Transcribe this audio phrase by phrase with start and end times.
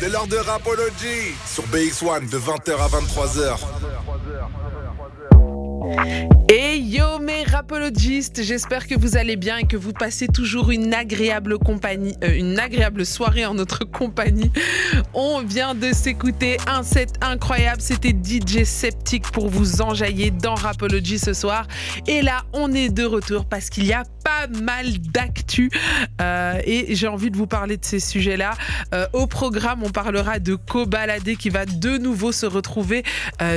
[0.00, 3.58] C'est l'heure de Rapology sur BX1 de 20h à 23h.
[6.52, 10.94] Et yo mes rapologistes, j'espère que vous allez bien et que vous passez toujours une
[10.94, 14.50] agréable compagnie, euh, une agréable soirée en notre compagnie.
[15.14, 21.18] On vient de s'écouter un set incroyable, c'était DJ Sceptique pour vous enjailler dans Rapology
[21.18, 21.68] ce soir.
[22.06, 25.70] Et là, on est de retour parce qu'il y a pas mal d'actu
[26.20, 28.54] euh, et j'ai envie de vous parler de ces sujets-là.
[28.92, 33.02] Euh, au programme, on parlera de Cobaladé qui va de nouveau se retrouver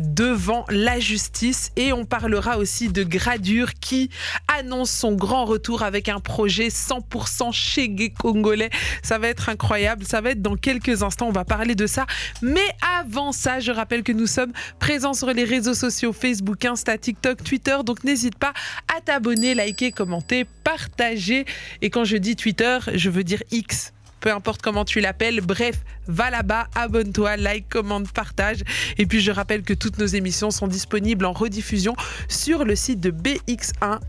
[0.00, 4.10] devant la justice et on parlera aussi de Gradure qui
[4.48, 8.70] annonce son grand retour avec un projet 100% chez congolais.
[9.04, 12.06] Ça va être incroyable, ça va être dans quelques instants, on va parler de ça.
[12.42, 12.68] Mais
[13.00, 17.44] avant ça, je rappelle que nous sommes présents sur les réseaux sociaux Facebook, Insta, TikTok,
[17.44, 18.52] Twitter, donc n'hésite pas
[18.96, 21.44] à t'abonner, liker, commenter, partager.
[21.82, 25.40] Et quand je dis Twitter, je veux dire X peu importe comment tu l'appelles.
[25.40, 28.62] Bref, va là-bas, abonne-toi, like, commente, partage.
[28.96, 31.94] Et puis je rappelle que toutes nos émissions sont disponibles en rediffusion
[32.28, 34.00] sur le site de BX1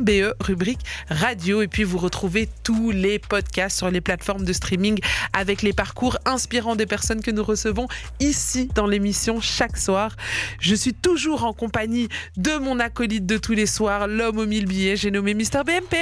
[0.00, 1.62] .be, rubrique radio.
[1.62, 4.98] Et puis vous retrouvez tous les podcasts sur les plateformes de streaming
[5.32, 7.88] avec les parcours inspirants des personnes que nous recevons
[8.20, 10.16] ici dans l'émission chaque soir.
[10.60, 14.66] Je suis toujours en compagnie de mon acolyte de tous les soirs, l'homme aux mille
[14.66, 14.96] billets.
[14.96, 15.96] J'ai nommé Mister BMP.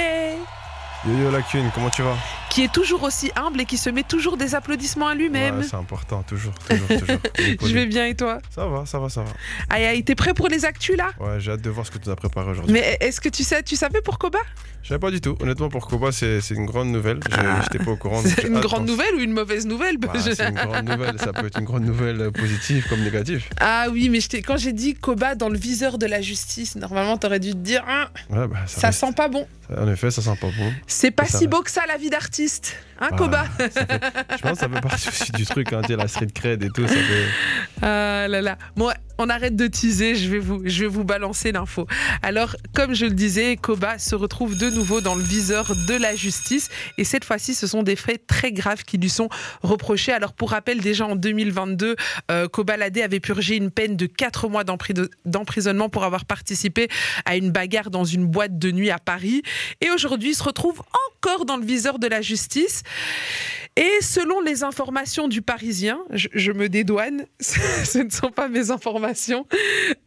[1.05, 2.17] Yo yo Lacune, comment tu vas?
[2.57, 5.59] Qui est toujours aussi humble et qui se met toujours des applaudissements à lui-même.
[5.59, 7.19] Ouais, c'est important, toujours, toujours, toujours.
[7.61, 8.39] Je vais bien et toi?
[8.49, 9.29] Ça va, ça va, ça va.
[9.69, 11.11] Aïe aïe, t'es prêt pour les actus là?
[11.19, 12.73] Ouais, j'ai hâte de voir ce que tu as préparé aujourd'hui.
[12.73, 14.39] Mais est-ce que tu sais, tu savais pour Koba?
[14.81, 15.35] Je savais pas du tout.
[15.41, 17.19] Honnêtement, pour Koba, c'est une grande nouvelle.
[17.31, 17.61] Ah.
[17.61, 18.21] J'étais pas au courant.
[18.25, 19.97] C'est une grande nouvelle ou une mauvaise nouvelle?
[19.97, 21.19] Bah, C'est une grande nouvelle.
[21.19, 23.43] Ça peut être une grande nouvelle euh, positive comme négative.
[23.59, 27.41] Ah oui, mais quand j'ai dit Koba dans le viseur de la justice, normalement, t'aurais
[27.41, 29.45] dû te dire hein, ouais, bah, ça, ça sent pas bon.
[29.75, 30.71] En effet, ça sent pas bon.
[30.87, 32.46] C'est pas si beau que ça la vie d'artiste,
[32.99, 33.45] hein, bah, Koba?
[33.59, 36.87] Je pense que ça fait partie aussi du truc, hein, la street cred et tout.
[36.87, 37.27] Ça fait...
[37.81, 38.57] Ah là là.
[38.75, 41.87] Moi, on arrête de teaser, je vais vous, balancer l'info.
[42.21, 46.15] Alors, comme je le disais, Koba se retrouve de nouveau dans le viseur de la
[46.15, 46.69] justice.
[46.97, 49.29] Et cette fois-ci, ce sont des faits très graves qui lui sont
[49.61, 50.11] reprochés.
[50.11, 51.95] Alors, pour rappel, déjà en 2022,
[52.31, 56.87] euh, Koba Ladé avait purgé une peine de 4 mois d'emprisonnement pour avoir participé
[57.25, 59.41] à une bagarre dans une boîte de nuit à Paris.
[59.81, 62.83] Et aujourd'hui, il se retrouve encore dans le viseur de la justice.
[63.77, 69.45] Et selon les informations du Parisien, je, me dédouane, ce ne sont pas mes informations,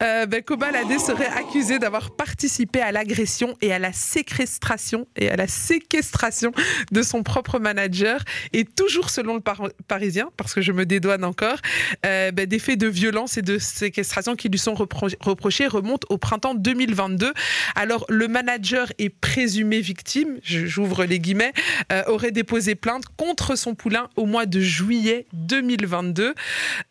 [0.02, 5.36] euh, ben, Kobalade serait accusé d'avoir participé à l'agression et à la séquestration et à
[5.36, 6.50] la séquestration
[6.90, 8.24] de son propre manager.
[8.52, 9.42] Et toujours selon le
[9.86, 11.58] Parisien, parce que je me dédouane encore,
[12.04, 16.18] euh, ben, des faits de violence et de séquestration qui lui sont reprochés remontent au
[16.18, 17.32] printemps 2022.
[17.76, 21.52] Alors le manager est présumé victime, j'ouvre les guillemets,
[21.92, 26.34] euh, aurait déposé plainte contre son poulain au mois de juillet 2022.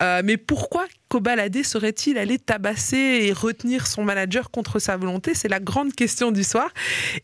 [0.01, 5.33] Euh, mais pourquoi Kobalade serait-il allé tabasser et retenir son manager contre sa volonté?
[5.33, 6.69] C'est la grande question du soir.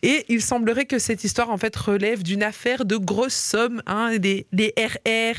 [0.02, 3.82] Et il semblerait que cette histoire en fait relève d'une affaire de grosses sommes.
[3.86, 5.36] Hein, les, les, RR,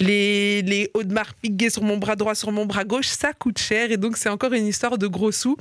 [0.00, 3.90] les, les Audemars Piguet sur mon bras droit, sur mon bras gauche, ça coûte cher.
[3.90, 5.56] Et donc c'est encore une histoire de gros sous.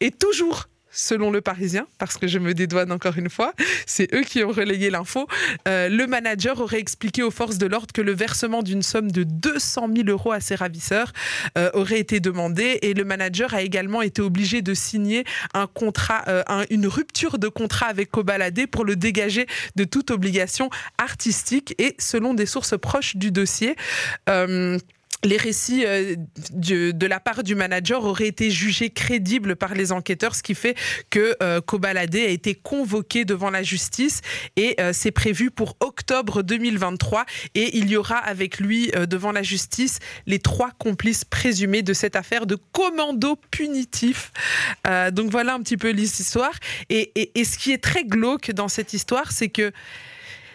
[0.00, 3.54] Et toujours selon le Parisien, parce que je me dédouane encore une fois,
[3.86, 5.26] c'est eux qui ont relayé l'info,
[5.66, 9.24] euh, le manager aurait expliqué aux forces de l'ordre que le versement d'une somme de
[9.24, 11.12] 200 000 euros à ses ravisseurs
[11.56, 12.78] euh, aurait été demandé.
[12.82, 15.24] Et le manager a également été obligé de signer
[15.56, 21.96] euh, une rupture de contrat avec Cobaladé pour le dégager de toute obligation artistique et
[21.98, 23.74] selon des sources proches du dossier
[25.24, 26.16] les récits euh,
[26.52, 30.76] de, la part du manager auraient été jugés crédibles par les enquêteurs, ce qui fait
[31.10, 34.20] que euh, Kobalade a été convoqué devant la justice
[34.56, 37.24] et euh, c'est prévu pour octobre 2023
[37.54, 42.16] et il y aura avec lui devant la justice les trois complices présumés de cette
[42.16, 44.32] affaire de commando punitif.
[45.12, 46.54] donc voilà un petit peu l'histoire
[46.88, 49.72] et, et ce qui est très glauque dans cette histoire, c'est que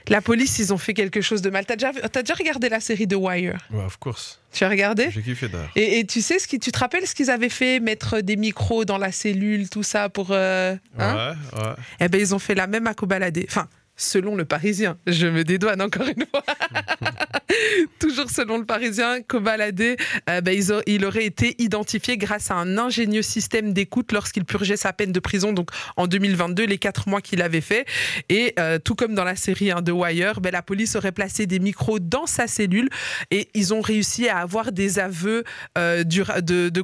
[0.09, 1.65] la police, ils ont fait quelque chose de mal.
[1.65, 3.57] T'as déjà, as déjà regardé la série The Wire?
[3.71, 4.39] Ouais, of course.
[4.51, 5.09] Tu as regardé?
[5.11, 5.71] J'ai kiffé d'ailleurs.
[5.75, 8.85] Et, tu sais ce qui, tu te rappelles ce qu'ils avaient fait, mettre des micros
[8.85, 10.29] dans la cellule, tout ça pour.
[10.31, 11.35] Euh, hein?
[11.53, 11.73] Ouais, ouais.
[11.99, 13.45] Eh ben ils ont fait la même à Cobaladé.
[13.49, 14.97] Enfin, selon le Parisien.
[15.07, 16.43] Je me dédouane encore une fois.
[17.99, 19.81] Toujours selon le Parisien, Kobalade,
[20.29, 24.93] euh, bah, il aurait été identifié grâce à un ingénieux système d'écoute lorsqu'il purgeait sa
[24.93, 27.85] peine de prison, donc en 2022, les quatre mois qu'il avait fait.
[28.29, 31.47] Et euh, tout comme dans la série hein, The Wire, bah, la police aurait placé
[31.47, 32.89] des micros dans sa cellule
[33.31, 35.43] et ils ont réussi à avoir des aveux
[35.77, 36.81] euh, de, de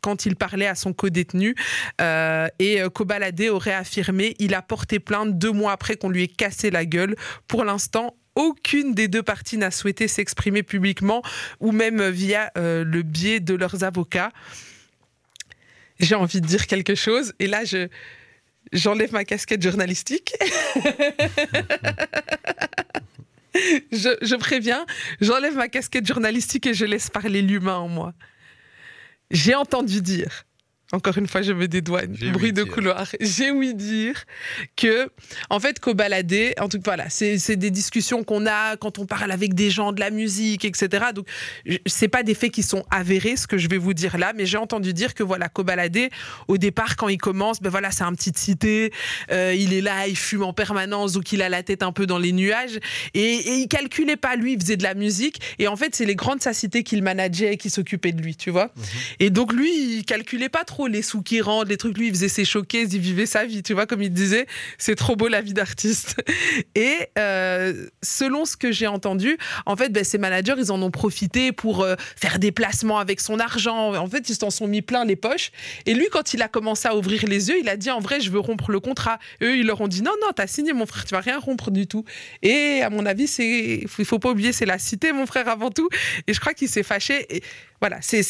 [0.00, 1.54] quand il parlait à son co-détenu.
[2.00, 6.24] Euh, et euh, Kobalade aurait affirmé il a porté plainte deux mois après qu'on lui
[6.24, 7.16] ait cassé la gueule.
[7.48, 11.22] Pour l'instant, aucune des deux parties n'a souhaité s'exprimer publiquement
[11.58, 14.32] ou même via euh, le biais de leurs avocats.
[15.98, 17.88] J'ai envie de dire quelque chose et là je
[18.72, 20.34] j'enlève ma casquette journalistique.
[23.92, 24.86] je, je préviens,
[25.20, 28.14] j'enlève ma casquette journalistique et je laisse parler l'humain en moi.
[29.30, 30.44] J'ai entendu dire
[30.92, 32.16] encore une fois, je me dédouane.
[32.32, 33.06] Bruit de couloir.
[33.20, 34.24] J'ai ouï dire
[34.76, 35.08] que,
[35.48, 39.06] en fait, qu'au baladé, en tout cas, voilà, c'est des discussions qu'on a quand on
[39.06, 41.06] parle avec des gens de la musique, etc.
[41.14, 41.26] Donc,
[41.86, 44.46] c'est pas des faits qui sont avérés, ce que je vais vous dire là, mais
[44.46, 46.10] j'ai entendu dire que, voilà, qu'au baladé,
[46.48, 48.92] au départ, quand il commence, ben voilà, c'est un petit cité,
[49.30, 52.06] euh, il est là, il fume en permanence, donc il a la tête un peu
[52.06, 52.80] dans les nuages,
[53.14, 56.04] et, et il calculait pas, lui, il faisait de la musique, et en fait, c'est
[56.04, 58.72] les grands de sa cité qu'il manageait et qui s'occupaient de lui, tu vois.
[58.76, 58.82] Mhm.
[59.20, 61.96] Et donc, lui, il calculait pas trop les sous qui rentrent, les trucs.
[61.96, 64.46] Lui, il faisait ses showcases, il vivait sa vie, tu vois, comme il disait,
[64.78, 66.16] c'est trop beau la vie d'artiste.
[66.74, 70.90] Et euh, selon ce que j'ai entendu, en fait, ben, ses managers, ils en ont
[70.90, 73.94] profité pour euh, faire des placements avec son argent.
[73.94, 75.50] En fait, ils s'en sont mis plein les poches.
[75.86, 78.20] Et lui, quand il a commencé à ouvrir les yeux, il a dit en vrai,
[78.20, 79.18] je veux rompre le contrat.
[79.42, 81.70] Eux, ils leur ont dit non, non, t'as signé, mon frère, tu vas rien rompre
[81.70, 82.04] du tout.
[82.42, 85.70] Et à mon avis, c'est, il faut pas oublier, c'est la cité, mon frère, avant
[85.70, 85.88] tout.
[86.26, 87.26] Et je crois qu'il s'est fâché.
[87.34, 87.42] Et
[87.80, 88.22] voilà, c'est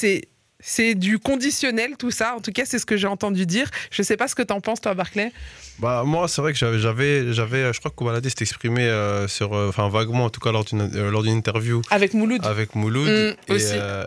[0.60, 2.34] c'est du conditionnel, tout ça.
[2.36, 3.70] En tout cas, c'est ce que j'ai entendu dire.
[3.90, 5.32] Je ne sais pas ce que tu en penses, toi, Barclay.
[5.80, 9.54] Bah, moi, c'est vrai que j'avais, j'avais, je crois que Koubalade s'est exprimé euh, sur,
[9.54, 11.80] euh, enfin, vaguement, en tout cas, lors d'une, euh, lors d'une interview.
[11.90, 12.44] Avec Mouloud.
[12.44, 13.08] Avec Mouloud.
[13.08, 13.54] Mm,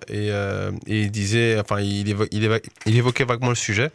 [0.10, 0.28] et,
[0.88, 3.90] et, il disait, enfin, il, il, évoquait vaguement le sujet.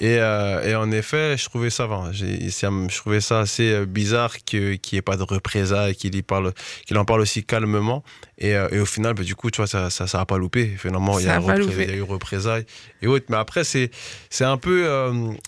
[0.00, 5.02] Et, et, en effet, je trouvais ça, je trouvais ça assez bizarre qu'il n'y ait
[5.02, 6.52] pas de représailles, qu'il, parle,
[6.86, 8.04] qu'il en parle aussi calmement.
[8.38, 10.66] Et, et au final, bah, du coup, tu vois, ça n'a ça, ça pas loupé.
[10.78, 12.66] Finalement, il y, a y a représailles
[13.02, 13.26] et autres.
[13.28, 13.90] Mais après, c'est,
[14.40, 14.88] un peu,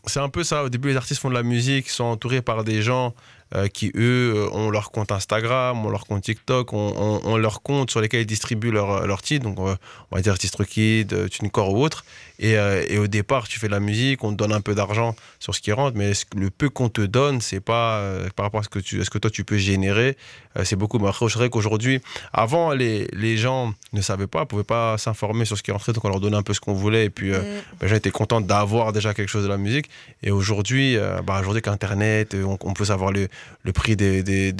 [0.07, 0.65] c'est un peu ça.
[0.65, 3.15] Au début, les artistes font de la musique sont entourés par des gens
[3.55, 7.91] euh, qui, eux, euh, ont leur compte Instagram, ont leur compte TikTok, ont, leur compte
[7.91, 9.43] sur lesquels ils distribuent leur, leur titre.
[9.43, 9.77] Donc, on
[10.15, 12.05] va dire TistroKid, TuneCore ou autre.
[12.41, 14.75] Et, euh, et, au départ, tu fais de la musique, on te donne un peu
[14.75, 18.05] d'argent sur ce qui rentre, mais le peu qu'on te donne, c'est pas
[18.37, 20.17] par rapport à ce que, tu, ce que toi tu peux générer,
[20.63, 20.99] c'est beaucoup.
[20.99, 22.01] Mais après, je dirais qu'aujourd'hui,
[22.33, 26.05] avant, les, les gens ne savaient pas, pouvaient pas s'informer sur ce qui rentrait, donc
[26.05, 27.07] on leur donnait un peu ce qu'on voulait.
[27.07, 27.43] Et puis, mm.
[27.81, 29.89] ben, j'ai été content d'avoir déjà quelque chose de la musique.
[30.23, 33.29] Et aujourd'hui, bah, aujourd'hui qu'Internet, on, on, peut savoir le,
[33.63, 34.53] le prix des, des,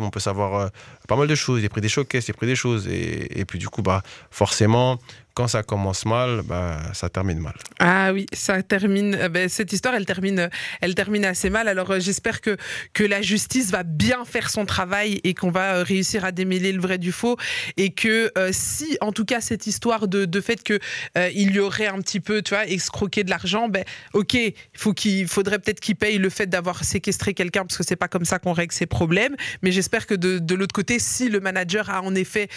[0.00, 0.68] on peut savoir euh,
[1.08, 2.86] pas mal de choses, les prix des showcases, les prix des choses.
[2.88, 4.98] Et, et puis du coup, bah, forcément,
[5.36, 7.52] quand ça commence mal, bah, ça termine mal.
[7.78, 9.14] Ah oui, ça termine.
[9.14, 10.48] Euh, ben, cette histoire, elle termine,
[10.80, 11.68] elle termine assez mal.
[11.68, 12.56] Alors euh, j'espère que
[12.94, 16.72] que la justice va bien faire son travail et qu'on va euh, réussir à démêler
[16.72, 17.36] le vrai du faux
[17.76, 20.78] et que si, en tout cas, cette histoire de, de fait que
[21.16, 23.84] il y aurait un petit peu, tu vois, escroqué de l'argent, ben
[24.14, 27.84] ok, il faut qu'il faudrait peut-être qu'il paye le fait d'avoir séquestré quelqu'un parce que
[27.84, 29.36] c'est pas comme ça qu'on règle ses problèmes.
[29.60, 32.48] Mais j'espère que de, de l'autre côté, si le manager a en effet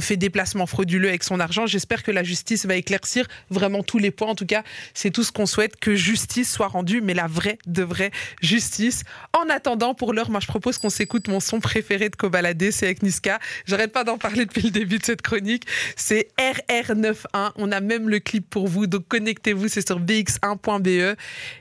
[0.00, 3.98] fait des placements frauduleux avec son argent, j'espère que la justice va éclaircir vraiment tous
[3.98, 4.28] les points.
[4.28, 4.62] En tout cas,
[4.92, 8.10] c'est tout ce qu'on souhaite, que justice soit rendue, mais la vraie, de vraie
[8.42, 9.04] justice.
[9.32, 12.86] En attendant, pour l'heure, moi, je propose qu'on s'écoute mon son préféré de Kobalade, c'est
[12.86, 13.38] avec Niska.
[13.64, 15.64] J'arrête pas d'en parler depuis le début de cette chronique.
[15.96, 17.52] C'est RR91.
[17.56, 21.16] On a même le clip pour vous, donc connectez-vous, c'est sur bx1.be.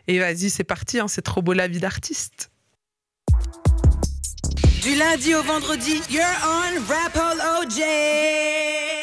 [0.07, 2.49] Et vas-y, c'est parti, hein, c'est trop beau la vie d'artiste.
[4.81, 6.77] Du lundi au vendredi, you're on
[7.63, 8.94] OJ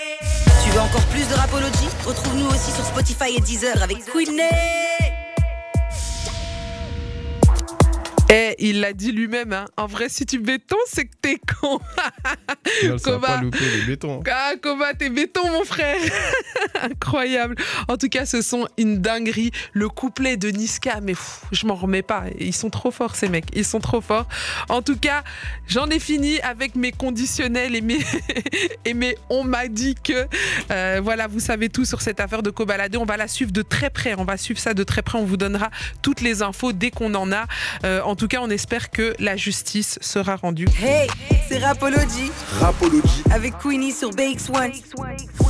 [0.72, 4.91] tu veux encore plus de Rapology Retrouve-nous aussi sur Spotify et Deezer avec Queenie.
[8.34, 9.66] Eh, il l'a dit lui-même, hein.
[9.76, 11.78] en vrai, si tu béton, c'est que t'es con.
[13.04, 14.22] Comment les bétons.
[14.30, 16.00] Ah, comment t'es béton, mon frère
[16.82, 17.56] Incroyable.
[17.88, 19.50] En tout cas, ce sont une dinguerie.
[19.74, 21.12] Le couplet de Niska, mais
[21.50, 22.24] je m'en remets pas.
[22.40, 23.44] Ils sont trop forts, ces mecs.
[23.54, 24.26] Ils sont trop forts.
[24.70, 25.24] En tout cas,
[25.68, 27.98] j'en ai fini avec mes conditionnels et mes,
[28.86, 30.26] et mes on m'a dit que.
[30.70, 32.96] Euh, voilà, vous savez tout sur cette affaire de Cobaladé.
[32.96, 34.14] On va la suivre de très près.
[34.16, 35.18] On va suivre ça de très près.
[35.18, 35.70] On vous donnera
[36.00, 37.46] toutes les infos dès qu'on en a.
[37.84, 40.68] Euh, en tout cas, on espère que la justice sera rendue.
[40.80, 41.08] Hey,
[41.48, 42.30] c'est Rapology.
[42.60, 43.24] Rapology.
[43.32, 45.41] Avec Queenie sur BX1.